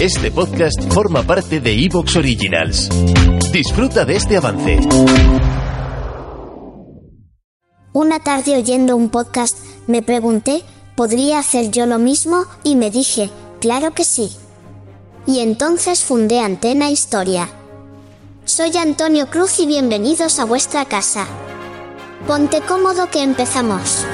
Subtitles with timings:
[0.00, 2.90] Este podcast forma parte de Evox Originals.
[3.50, 4.78] Disfruta de este avance.
[7.94, 10.62] Una tarde oyendo un podcast, me pregunté,
[10.96, 12.44] ¿podría hacer yo lo mismo?
[12.62, 14.36] Y me dije, claro que sí.
[15.26, 17.48] Y entonces fundé Antena Historia.
[18.44, 21.26] Soy Antonio Cruz y bienvenidos a vuestra casa.
[22.26, 24.04] Ponte cómodo que empezamos.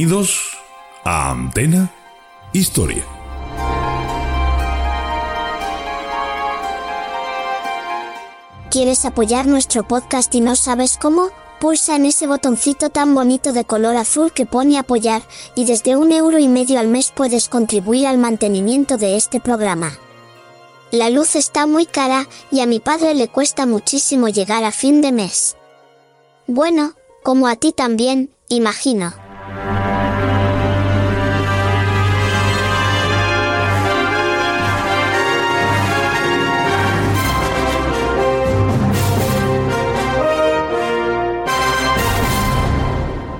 [0.00, 0.56] Bienvenidos
[1.04, 1.92] a Antena
[2.54, 3.04] Historia.
[8.70, 11.28] ¿Quieres apoyar nuestro podcast y no sabes cómo?
[11.60, 15.20] Pulsa en ese botoncito tan bonito de color azul que pone apoyar,
[15.54, 19.98] y desde un euro y medio al mes puedes contribuir al mantenimiento de este programa.
[20.92, 25.02] La luz está muy cara, y a mi padre le cuesta muchísimo llegar a fin
[25.02, 25.58] de mes.
[26.46, 29.19] Bueno, como a ti también, imagino.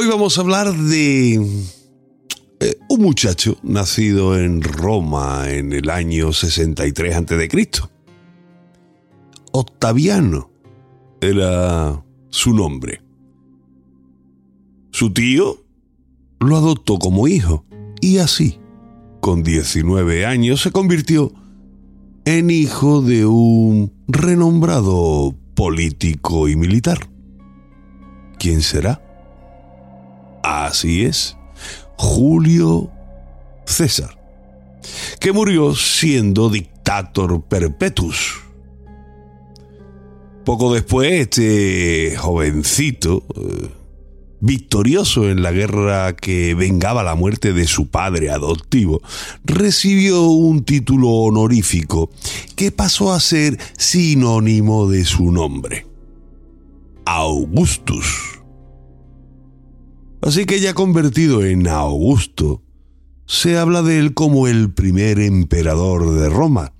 [0.00, 7.16] Hoy vamos a hablar de eh, un muchacho nacido en Roma en el año 63
[7.16, 7.70] a.C.
[9.52, 10.50] Octaviano
[11.20, 13.02] era su nombre.
[14.90, 15.66] Su tío
[16.40, 17.66] lo adoptó como hijo
[18.00, 18.58] y así,
[19.20, 21.30] con 19 años, se convirtió
[22.24, 27.10] en hijo de un renombrado político y militar.
[28.38, 29.09] ¿Quién será?
[30.70, 31.36] Así es,
[31.96, 32.92] Julio
[33.66, 34.16] César,
[35.18, 38.38] que murió siendo dictator perpetus.
[40.44, 43.68] Poco después, este jovencito, eh,
[44.38, 49.02] victorioso en la guerra que vengaba la muerte de su padre adoptivo,
[49.42, 52.10] recibió un título honorífico
[52.54, 55.84] que pasó a ser sinónimo de su nombre,
[57.06, 58.39] Augustus.
[60.22, 62.62] Así que ya convertido en Augusto,
[63.26, 66.72] se habla de él como el primer emperador de Roma,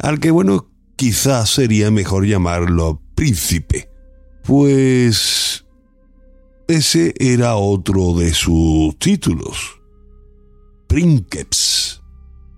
[0.00, 3.90] al que bueno, quizás sería mejor llamarlo príncipe,
[4.44, 5.64] pues
[6.68, 9.80] ese era otro de sus títulos,
[10.86, 12.02] princeps,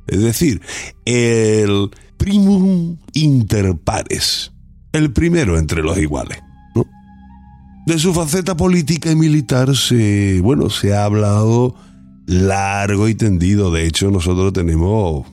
[0.06, 0.60] es decir,
[1.04, 4.52] el primum inter pares,
[4.92, 6.45] el primero entre los iguales.
[7.86, 11.76] De su faceta política y militar se, bueno, se ha hablado
[12.26, 13.70] largo y tendido.
[13.70, 15.24] De hecho, nosotros tenemos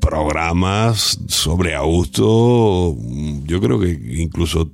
[0.00, 2.96] programas sobre Augusto.
[3.44, 3.90] Yo creo que
[4.22, 4.72] incluso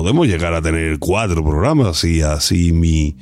[0.00, 3.16] podemos llegar a tener cuatro programas y así mi,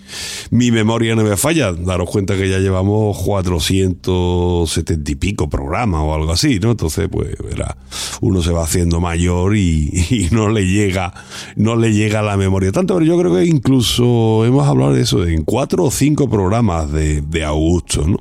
[0.50, 1.72] mi memoria no me falla.
[1.72, 6.72] Daros cuenta que ya llevamos 470 y pico programas o algo así, ¿no?
[6.72, 7.78] Entonces, pues, verá,
[8.20, 11.14] uno se va haciendo mayor y, y, no le llega,
[11.56, 15.26] no le llega la memoria tanto, pero yo creo que incluso hemos hablado de eso
[15.26, 18.18] en cuatro o cinco programas de, de Augusto, ¿no?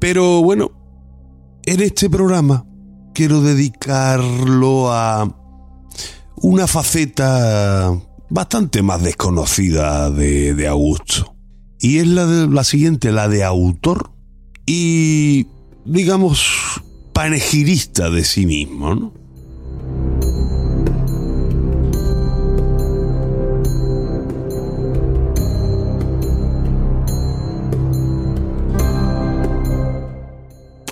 [0.00, 0.70] Pero bueno,
[1.64, 2.66] en este programa
[3.14, 5.43] quiero dedicarlo a
[6.44, 7.98] una faceta
[8.28, 11.34] bastante más desconocida de, de Augusto.
[11.80, 14.10] Y es la, de, la siguiente, la de autor
[14.66, 15.46] y,
[15.86, 16.82] digamos,
[17.14, 19.10] panegirista de sí mismo.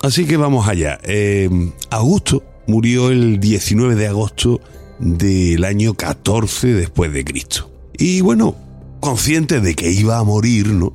[0.01, 0.99] Así que vamos allá.
[1.03, 1.47] Eh,
[1.91, 4.59] Augusto murió el 19 de agosto
[5.03, 7.69] del año 14 después de Cristo.
[7.97, 8.55] Y bueno,
[8.99, 10.93] consciente de que iba a morir, ¿no?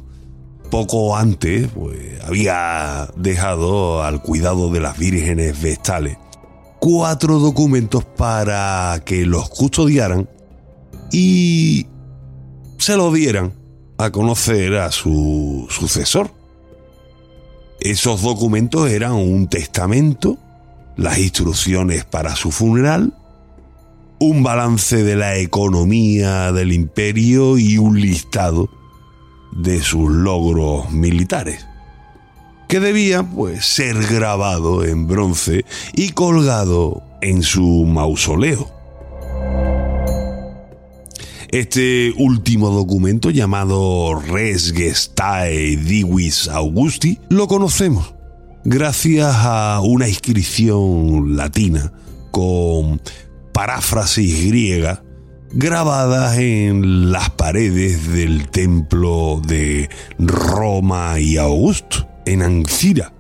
[0.71, 6.19] Poco antes, pues, había dejado al cuidado de las vírgenes vestales
[6.79, 10.29] cuatro documentos para que los custodiaran
[11.11, 11.87] y
[12.79, 13.53] se los dieran
[13.99, 16.31] a conocer a su sucesor.
[17.81, 20.39] Esos documentos eran un testamento,
[20.97, 23.15] las instrucciones para su funeral,
[24.21, 28.69] un balance de la economía del imperio y un listado
[29.53, 31.67] de sus logros militares,
[32.69, 38.71] que debía pues ser grabado en bronce y colgado en su mausoleo.
[41.51, 48.15] Este último documento llamado Res Gestae Divis Augusti lo conocemos
[48.65, 51.91] gracias a una inscripción latina
[52.31, 53.01] con
[53.59, 55.03] paráfrasis griega
[55.51, 63.13] grabadas en las paredes del templo de Roma y Augusto, en Ancira.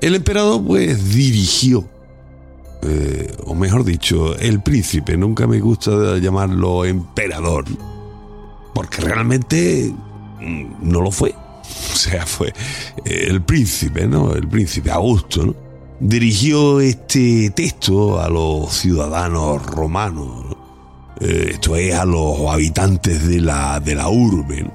[0.00, 1.88] El emperador pues dirigió
[2.82, 7.66] eh, o mejor dicho, el príncipe, nunca me gusta llamarlo emperador,
[8.74, 9.94] porque realmente
[10.40, 11.36] mm, no lo fue.
[11.92, 12.52] O sea, fue
[13.04, 14.32] el príncipe, ¿no?
[14.32, 15.54] El príncipe Augusto, ¿no?
[16.00, 20.56] Dirigió este texto a los ciudadanos romanos,
[21.20, 24.62] eh, esto es a los habitantes de la, de la urbe.
[24.62, 24.72] ¿no?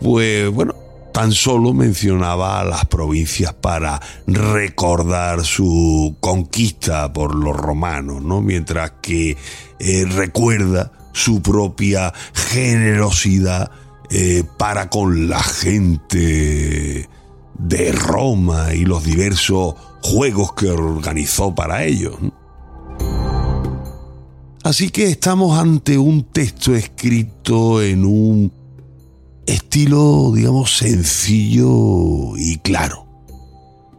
[0.00, 0.76] Pues bueno,
[1.12, 8.40] tan solo mencionaba las provincias para recordar su conquista por los romanos, ¿no?
[8.40, 9.36] Mientras que
[9.78, 13.70] eh, recuerda su propia generosidad
[14.10, 17.08] eh, para con la gente
[17.58, 22.14] de Roma y los diversos juegos que organizó para ellos.
[24.62, 28.52] Así que estamos ante un texto escrito en un
[29.46, 33.06] estilo, digamos, sencillo y claro,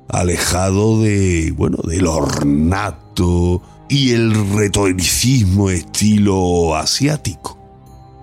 [0.10, 7.57] alejado de, bueno, del ornato y el retoricismo estilo asiático.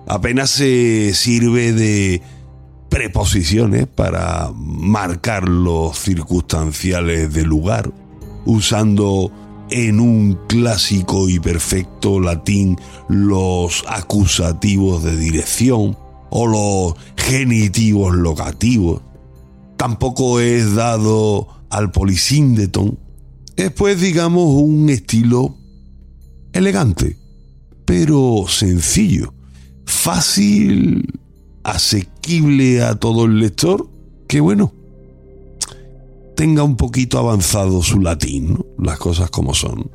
[0.07, 2.21] Apenas se sirve de
[2.89, 7.91] preposiciones para marcar los circunstanciales del lugar,
[8.45, 9.31] usando
[9.69, 12.77] en un clásico y perfecto latín
[13.09, 15.97] los acusativos de dirección,
[16.37, 19.01] o los genitivos locativos.
[19.77, 22.99] Tampoco es dado al polisíndeton.
[23.55, 25.55] Es pues, digamos, un estilo
[26.51, 27.17] elegante,
[27.85, 29.33] pero sencillo,
[29.85, 31.19] fácil,
[31.63, 33.89] asequible a todo el lector,
[34.27, 34.73] que bueno,
[36.35, 38.65] tenga un poquito avanzado su latín, ¿no?
[38.77, 39.89] las cosas como son.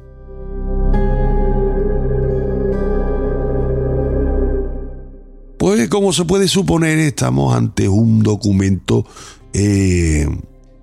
[5.59, 9.05] Pues como se puede suponer, estamos ante un documento
[9.53, 10.26] eh,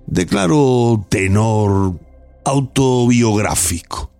[0.06, 1.98] de claro tenor
[2.44, 4.12] autobiográfico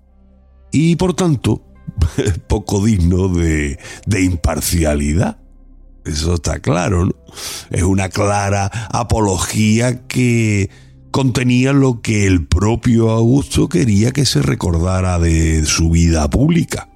[0.72, 1.62] y por tanto
[2.46, 3.78] poco digno de,
[4.20, 5.38] imparcialidad.
[6.04, 7.14] Eso está claro, ¿no?
[7.70, 10.70] Es una clara apología que
[11.10, 16.88] contenía lo que el propio Augusto quería que se recordara de su vida pública.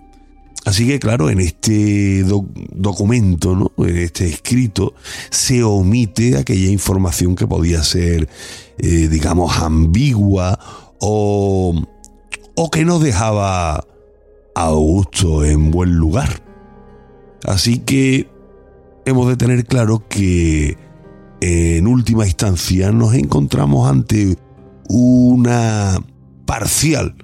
[0.64, 3.84] Así que claro, en este documento, ¿no?
[3.84, 4.94] en este escrito,
[5.30, 8.28] se omite aquella información que podía ser,
[8.78, 10.58] eh, digamos, ambigua
[11.00, 11.74] o,
[12.54, 13.84] o que no dejaba
[14.54, 16.42] a Augusto en buen lugar.
[17.44, 18.28] Así que
[19.04, 20.76] hemos de tener claro que
[21.40, 24.36] en última instancia nos encontramos ante
[24.88, 25.98] una
[26.46, 27.16] parcial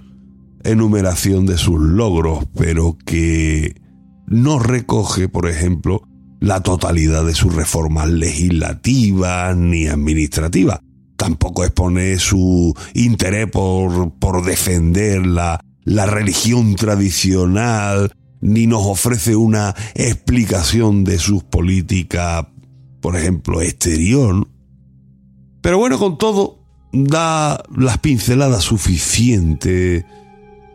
[0.64, 3.80] enumeración de sus logros, pero que
[4.26, 6.02] no recoge, por ejemplo,
[6.40, 10.80] la totalidad de sus reformas legislativas ni administrativas.
[11.16, 19.74] Tampoco expone su interés por, por defender la, la religión tradicional, ni nos ofrece una
[19.94, 22.46] explicación de sus políticas,
[23.00, 24.46] por ejemplo, exterior.
[25.62, 26.58] Pero bueno, con todo,
[26.92, 30.04] da las pinceladas suficientes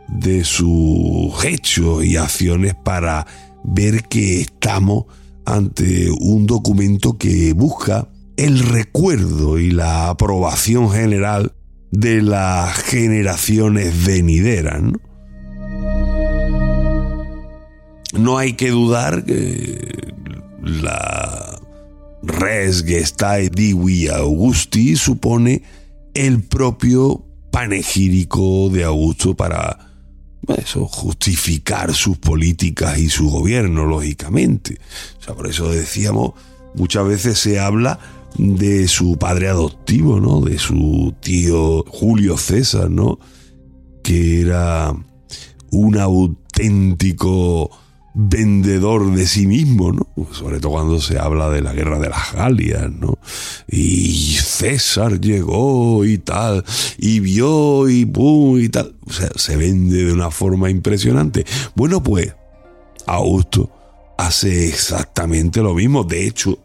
[0.07, 3.27] de sus hechos y acciones para
[3.63, 5.05] ver que estamos
[5.45, 11.53] ante un documento que busca el recuerdo y la aprobación general
[11.93, 14.81] de las generaciones venideras.
[14.81, 14.99] ¿no?
[18.17, 20.13] no hay que dudar que
[20.61, 21.59] la
[22.21, 25.63] res gestae divi Augusti supone
[26.13, 29.89] el propio panegírico de Augusto para
[30.57, 34.77] eso, justificar sus políticas y su gobierno, lógicamente.
[35.19, 36.33] O sea, por eso decíamos,
[36.75, 37.99] muchas veces se habla
[38.37, 40.41] de su padre adoptivo, ¿no?
[40.41, 43.19] De su tío Julio César, ¿no?
[44.03, 44.93] Que era
[45.71, 47.69] un auténtico
[48.15, 50.07] vendedor de sí mismo, ¿no?
[50.31, 53.17] Sobre todo cuando se habla de la guerra de las Galias, ¿no?
[53.67, 56.63] Y César llegó y tal,
[56.97, 58.95] y vio y pum y tal.
[59.07, 61.45] O sea, se vende de una forma impresionante.
[61.75, 62.35] Bueno, pues,
[63.07, 63.71] Augusto
[64.17, 66.03] hace exactamente lo mismo.
[66.03, 66.59] De hecho,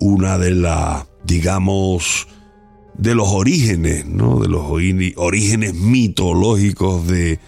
[0.00, 2.28] una de las, digamos,
[2.96, 4.40] de los orígenes, ¿no?
[4.40, 7.40] De los orígenes mitológicos de,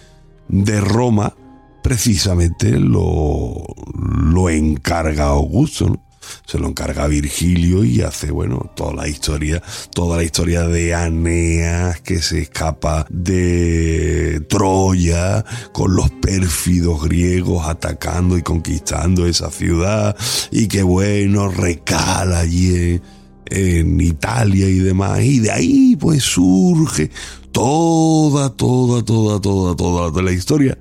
[0.48, 1.34] de Roma,
[1.82, 6.05] precisamente lo, lo encarga Augusto, ¿no?
[6.46, 12.00] Se lo encarga Virgilio y hace, bueno, toda la historia, toda la historia de Aneas
[12.00, 20.16] que se escapa de Troya con los pérfidos griegos atacando y conquistando esa ciudad
[20.50, 23.00] y que, bueno, recala allí
[23.46, 25.20] en, Italia y demás.
[25.22, 27.10] Y de ahí, pues, surge
[27.52, 30.78] toda, toda, toda, toda, toda la historia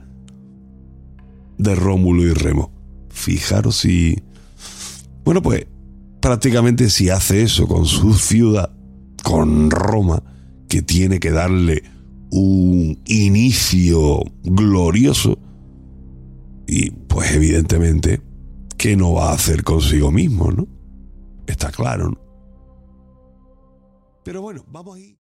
[1.57, 2.71] de Rómulo y Remo.
[3.09, 4.21] Fijaros si...
[5.25, 5.65] Bueno, pues
[6.21, 8.71] prácticamente si hace eso con su ciudad,
[9.23, 10.21] con Roma,
[10.69, 11.83] que tiene que darle
[12.29, 15.39] un inicio glorioso,
[16.67, 18.21] y pues evidentemente
[18.77, 20.67] que no va a hacer consigo mismo, ¿no?
[21.47, 22.19] Está claro, ¿no?
[24.23, 25.24] Pero bueno, vamos a ir.